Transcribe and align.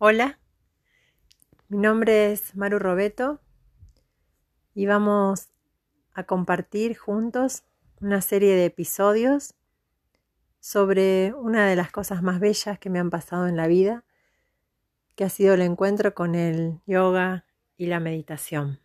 Hola, 0.00 0.38
mi 1.66 1.76
nombre 1.76 2.30
es 2.30 2.54
Maru 2.54 2.78
Robeto 2.78 3.40
y 4.72 4.86
vamos 4.86 5.48
a 6.12 6.22
compartir 6.22 6.96
juntos 6.96 7.64
una 8.00 8.22
serie 8.22 8.54
de 8.54 8.66
episodios 8.66 9.56
sobre 10.60 11.34
una 11.34 11.66
de 11.66 11.74
las 11.74 11.90
cosas 11.90 12.22
más 12.22 12.38
bellas 12.38 12.78
que 12.78 12.90
me 12.90 13.00
han 13.00 13.10
pasado 13.10 13.48
en 13.48 13.56
la 13.56 13.66
vida, 13.66 14.04
que 15.16 15.24
ha 15.24 15.28
sido 15.28 15.54
el 15.54 15.62
encuentro 15.62 16.14
con 16.14 16.36
el 16.36 16.78
yoga 16.86 17.44
y 17.76 17.86
la 17.86 17.98
meditación. 17.98 18.78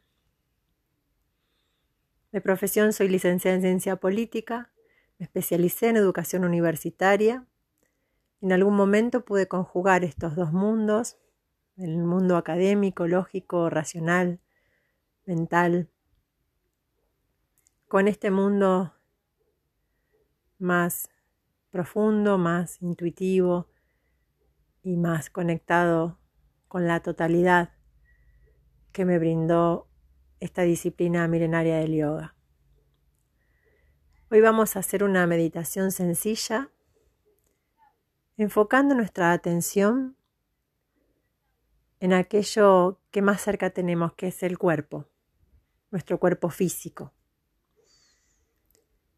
De 2.32 2.42
profesión 2.42 2.92
soy 2.92 3.08
licenciada 3.08 3.56
en 3.56 3.62
ciencia 3.62 3.98
política, 3.98 4.72
me 5.20 5.26
especialicé 5.26 5.90
en 5.90 5.98
educación 5.98 6.44
universitaria 6.44 7.46
en 8.44 8.52
algún 8.52 8.76
momento 8.76 9.24
pude 9.24 9.48
conjugar 9.48 10.04
estos 10.04 10.36
dos 10.36 10.52
mundos, 10.52 11.18
el 11.78 12.04
mundo 12.04 12.36
académico, 12.36 13.08
lógico, 13.08 13.70
racional, 13.70 14.42
mental, 15.26 15.90
con 17.88 18.10
este 18.10 18.32
mundo 18.32 18.94
más 20.60 21.10
profundo, 21.70 22.38
más 22.38 22.82
intuitivo 22.82 23.70
y 24.82 24.98
más 24.98 25.30
conectado 25.30 26.20
con 26.68 26.86
la 26.86 27.00
totalidad 27.00 27.70
que 28.92 29.06
me 29.06 29.20
brindó 29.20 29.88
esta 30.42 30.64
disciplina 30.64 31.30
milenaria 31.30 31.78
del 31.78 31.96
yoga. 31.96 32.36
Hoy 34.30 34.42
vamos 34.42 34.76
a 34.76 34.80
hacer 34.80 35.06
una 35.06 35.26
meditación 35.28 35.94
sencilla 35.94 36.73
enfocando 38.38 38.96
nuestra 38.96 39.32
atención 39.32 40.16
en 42.00 42.14
aquello 42.14 43.00
que 43.12 43.22
más 43.22 43.42
cerca 43.42 43.70
tenemos, 43.70 44.14
que 44.14 44.28
es 44.28 44.44
el 44.44 44.58
cuerpo, 44.58 45.08
nuestro 45.92 46.20
cuerpo 46.20 46.50
físico. 46.50 47.14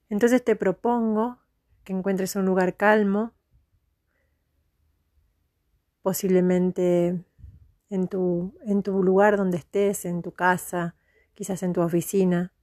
Entonces 0.09 0.43
te 0.43 0.55
propongo 0.55 1.39
que 1.83 1.93
encuentres 1.93 2.35
un 2.35 2.45
lugar 2.45 2.75
calmo, 2.75 3.33
posiblemente 6.01 7.23
en 7.89 8.07
tu, 8.07 8.55
en 8.65 8.83
tu 8.83 9.01
lugar 9.01 9.37
donde 9.37 9.57
estés, 9.57 10.05
en 10.05 10.21
tu 10.21 10.31
casa, 10.31 10.95
quizás 11.33 11.63
en 11.63 11.73
tu 11.73 11.81
oficina, 11.81 12.53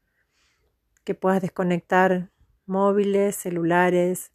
que 1.05 1.15
puedas 1.15 1.43
desconectar 1.43 2.31
móviles, 2.67 3.35
celulares, 3.35 4.33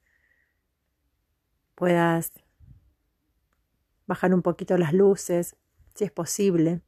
puedas 1.77 2.33
bajar 4.07 4.33
un 4.33 4.41
poquito 4.41 4.75
las 4.79 4.93
luces, 4.93 5.55
si 5.93 6.05
es 6.05 6.11
posible, 6.11 6.81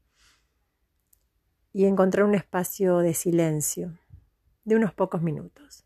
y 1.71 1.85
encontrar 1.85 2.25
un 2.25 2.33
espacio 2.33 2.97
de 2.97 3.13
silencio 3.13 3.95
de 4.65 4.75
unos 4.75 4.91
pocos 4.91 5.21
minutos. 5.21 5.85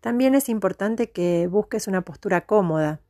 También 0.00 0.34
es 0.34 0.50
importante 0.50 1.10
que 1.10 1.46
busques 1.46 1.88
una 1.88 2.02
postura 2.02 2.44
cómoda, 2.44 3.00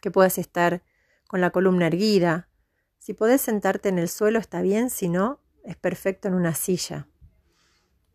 que 0.00 0.10
puedas 0.10 0.36
estar 0.36 0.82
con 1.28 1.40
la 1.40 1.50
columna 1.50 1.86
erguida. 1.86 2.48
Si 2.98 3.14
podés 3.14 3.40
sentarte 3.40 3.88
en 3.88 4.00
el 4.00 4.08
suelo 4.08 4.40
está 4.40 4.62
bien, 4.62 4.90
si 4.90 5.08
no, 5.08 5.40
es 5.62 5.76
perfecto 5.76 6.26
en 6.26 6.34
una 6.34 6.54
silla, 6.54 7.06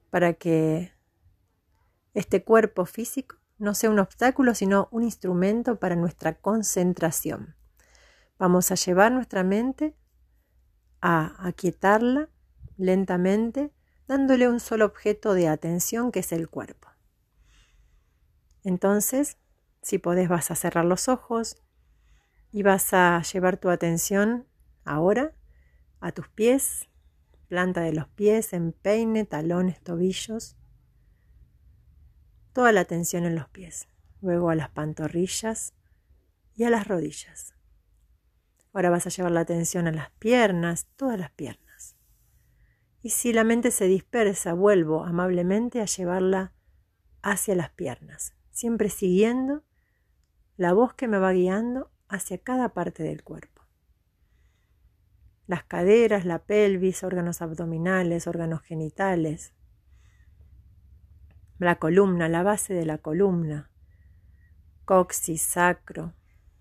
para 0.09 0.33
que 0.33 0.91
este 2.13 2.43
cuerpo 2.43 2.85
físico 2.85 3.40
no 3.61 3.75
sea 3.75 3.91
un 3.91 3.99
obstáculo, 3.99 4.55
sino 4.55 4.87
un 4.91 5.03
instrumento 5.03 5.75
para 5.79 5.95
nuestra 5.95 6.33
concentración. 6.33 7.55
Vamos 8.39 8.71
a 8.71 8.75
llevar 8.75 9.11
nuestra 9.11 9.43
mente 9.43 9.95
a 10.99 11.35
aquietarla 11.47 12.27
lentamente, 12.77 13.71
dándole 14.07 14.49
un 14.49 14.59
solo 14.59 14.85
objeto 14.85 15.35
de 15.35 15.47
atención 15.47 16.11
que 16.11 16.21
es 16.21 16.31
el 16.31 16.49
cuerpo. 16.49 16.87
Entonces, 18.63 19.37
si 19.83 19.99
podés, 19.99 20.27
vas 20.27 20.49
a 20.49 20.55
cerrar 20.55 20.85
los 20.85 21.07
ojos 21.07 21.61
y 22.51 22.63
vas 22.63 22.93
a 22.93 23.21
llevar 23.21 23.57
tu 23.57 23.69
atención 23.69 24.47
ahora 24.85 25.35
a 25.99 26.11
tus 26.11 26.27
pies, 26.29 26.89
planta 27.47 27.81
de 27.81 27.93
los 27.93 28.07
pies, 28.07 28.53
empeine, 28.53 29.23
talones, 29.23 29.79
tobillos, 29.81 30.57
toda 32.53 32.71
la 32.71 32.81
atención 32.81 33.25
en 33.25 33.35
los 33.35 33.49
pies, 33.49 33.87
luego 34.21 34.49
a 34.49 34.55
las 34.55 34.69
pantorrillas 34.69 35.73
y 36.55 36.63
a 36.63 36.69
las 36.69 36.87
rodillas. 36.87 37.53
Ahora 38.73 38.89
vas 38.89 39.05
a 39.07 39.09
llevar 39.09 39.31
la 39.31 39.41
atención 39.41 39.87
a 39.87 39.91
las 39.91 40.11
piernas, 40.11 40.87
todas 40.95 41.19
las 41.19 41.31
piernas. 41.31 41.95
Y 43.01 43.09
si 43.09 43.33
la 43.33 43.43
mente 43.43 43.71
se 43.71 43.85
dispersa, 43.85 44.53
vuelvo 44.53 45.03
amablemente 45.03 45.81
a 45.81 45.85
llevarla 45.85 46.53
hacia 47.21 47.55
las 47.55 47.71
piernas, 47.71 48.33
siempre 48.51 48.89
siguiendo 48.89 49.63
la 50.55 50.73
voz 50.73 50.93
que 50.93 51.07
me 51.07 51.17
va 51.17 51.31
guiando 51.33 51.91
hacia 52.07 52.37
cada 52.37 52.69
parte 52.73 53.03
del 53.03 53.23
cuerpo. 53.23 53.63
Las 55.47 55.63
caderas, 55.63 56.25
la 56.25 56.39
pelvis, 56.39 57.03
órganos 57.03 57.41
abdominales, 57.41 58.27
órganos 58.27 58.61
genitales, 58.61 59.53
la 61.65 61.75
columna, 61.75 62.27
la 62.29 62.43
base 62.43 62.73
de 62.73 62.85
la 62.85 62.97
columna, 62.97 63.69
coxis, 64.85 65.41
sacro, 65.41 66.13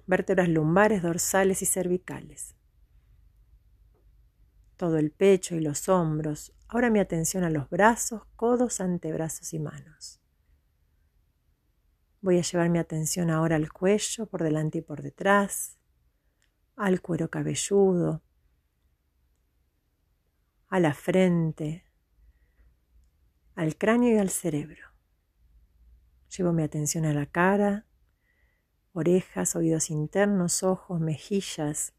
vértebras 0.07 0.49
lumbares, 0.49 1.03
dorsales 1.03 1.63
y 1.63 1.67
cervicales. 1.67 2.55
Todo 4.77 4.99
el 4.99 5.11
pecho 5.11 5.55
y 5.55 5.61
los 5.61 5.89
hombros. 5.89 6.53
Ahora 6.69 6.91
mi 6.91 7.01
atención 7.01 7.45
a 7.45 7.51
los 7.51 7.69
brazos, 7.71 8.23
codos, 8.37 8.81
antebrazos 8.81 9.53
y 9.53 9.59
manos. 9.59 10.21
Voy 12.23 12.39
a 12.39 12.43
llevar 12.43 12.69
mi 12.69 12.79
atención 12.79 13.31
ahora 13.31 13.57
al 13.57 13.73
cuello, 13.73 14.27
por 14.27 14.43
delante 14.43 14.79
y 14.79 14.83
por 14.83 15.01
detrás, 15.01 15.79
al 16.77 17.01
cuero 17.01 17.31
cabelludo, 17.31 18.23
a 20.69 20.79
la 20.81 20.93
frente, 20.93 21.85
al 23.55 23.77
cráneo 23.77 24.17
y 24.17 24.19
al 24.19 24.31
cerebro. 24.31 24.90
Llevo 26.37 26.53
mi 26.53 26.63
atención 26.63 27.05
a 27.07 27.13
la 27.13 27.27
cara, 27.27 27.87
orejas, 28.93 29.57
oídos 29.57 29.91
internos, 29.91 30.63
ojos, 30.63 31.01
mejillas, 31.01 31.93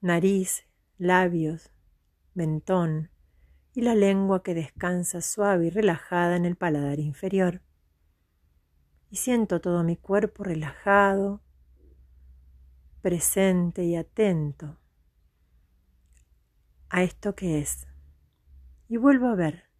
nariz, 0.00 0.66
labios, 0.98 1.70
mentón 2.34 3.10
y 3.74 3.82
la 3.82 3.94
lengua 3.94 4.42
que 4.42 4.54
descansa 4.54 5.20
suave 5.20 5.66
y 5.66 5.70
relajada 5.70 6.34
en 6.34 6.46
el 6.46 6.56
paladar 6.56 6.98
inferior. 6.98 7.62
Y 9.08 9.16
siento 9.16 9.60
todo 9.60 9.84
mi 9.84 9.96
cuerpo 9.96 10.42
relajado, 10.42 11.42
presente 13.02 13.84
y 13.84 13.94
atento 13.94 14.78
a 16.88 17.02
esto 17.02 17.36
que 17.36 17.60
es. 17.60 17.86
Y 18.88 18.96
vuelvo 18.96 19.28
a 19.28 19.34
ver 19.36 19.71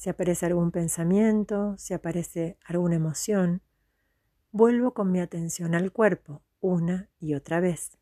si 0.00 0.08
aparece 0.08 0.46
algún 0.46 0.70
pensamiento, 0.70 1.76
si 1.76 1.92
aparece 1.92 2.56
alguna 2.64 2.94
emoción, 2.94 3.60
vuelvo 4.50 4.94
con 4.94 5.12
mi 5.12 5.20
atención 5.20 5.74
al 5.74 5.92
cuerpo 5.92 6.42
una 6.60 7.10
y 7.18 7.34
otra 7.34 7.60
vez. 7.60 7.98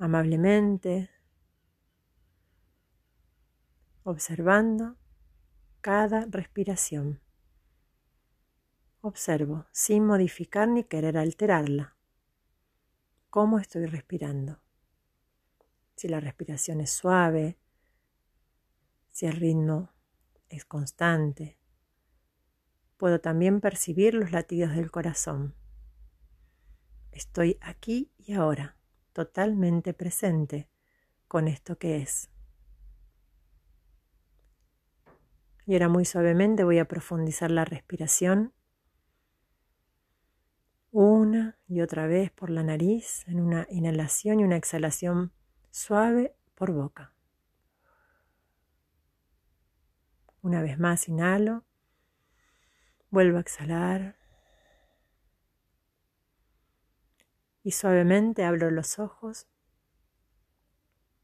Amablemente, 0.00 1.08
observando 4.02 4.96
cada 5.80 6.26
respiración. 6.28 7.20
Observo 9.02 9.66
sin 9.70 10.04
modificar 10.04 10.66
ni 10.66 10.82
querer 10.82 11.16
alterarla. 11.16 11.96
¿Cómo 13.30 13.60
estoy 13.60 13.86
respirando? 13.86 14.58
Si 15.94 16.08
la 16.08 16.18
respiración 16.18 16.80
es 16.80 16.90
suave, 16.90 17.56
si 19.18 19.26
el 19.26 19.32
ritmo 19.32 19.90
es 20.48 20.64
constante. 20.64 21.58
Puedo 22.96 23.20
también 23.20 23.60
percibir 23.60 24.14
los 24.14 24.30
latidos 24.30 24.76
del 24.76 24.92
corazón. 24.92 25.56
Estoy 27.10 27.58
aquí 27.60 28.12
y 28.16 28.34
ahora, 28.34 28.76
totalmente 29.12 29.92
presente 29.92 30.68
con 31.26 31.48
esto 31.48 31.78
que 31.78 31.96
es. 31.96 32.30
Y 35.66 35.72
ahora 35.72 35.88
muy 35.88 36.04
suavemente 36.04 36.62
voy 36.62 36.78
a 36.78 36.86
profundizar 36.86 37.50
la 37.50 37.64
respiración 37.64 38.54
una 40.92 41.58
y 41.66 41.80
otra 41.80 42.06
vez 42.06 42.30
por 42.30 42.50
la 42.50 42.62
nariz 42.62 43.26
en 43.26 43.40
una 43.40 43.66
inhalación 43.68 44.38
y 44.38 44.44
una 44.44 44.56
exhalación 44.56 45.32
suave 45.72 46.36
por 46.54 46.70
boca. 46.70 47.17
Una 50.48 50.62
vez 50.62 50.78
más, 50.78 51.08
inhalo. 51.08 51.62
Vuelvo 53.10 53.36
a 53.36 53.42
exhalar. 53.42 54.16
Y 57.62 57.72
suavemente 57.72 58.46
abro 58.46 58.70
los 58.70 58.98
ojos, 58.98 59.46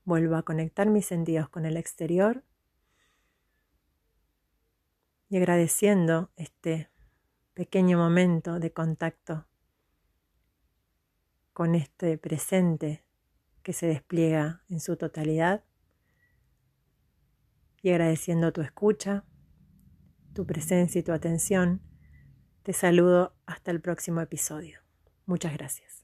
vuelvo 0.05 0.37
a 0.37 0.43
conectar 0.43 0.91
mis 0.91 1.07
sentidos 1.07 1.49
con 1.49 1.65
el 1.65 1.79
exterior 1.79 2.45
y 5.31 5.39
agradeciendo 5.39 6.31
este 6.37 6.91
pequeño 7.55 7.97
momento 7.97 8.61
de 8.61 8.75
contacto 8.75 9.47
con 11.55 11.75
este 11.75 12.19
presente 12.19 13.07
que 13.63 13.73
se 13.73 13.87
despliega 13.87 14.65
en 14.69 14.81
su 14.81 14.99
totalidad 14.99 15.65
y 17.85 17.91
agradeciendo 17.91 18.51
tu 18.51 18.63
escucha, 18.63 19.25
tu 20.33 20.47
presencia 20.47 20.99
y 20.99 21.03
tu 21.03 21.13
atención, 21.13 21.83
te 22.63 22.73
saludo 22.73 23.37
hasta 23.45 23.71
el 23.71 23.83
próximo 23.83 24.23
episodio. 24.23 24.81
Muchas 25.27 25.53
gracias. 25.53 26.04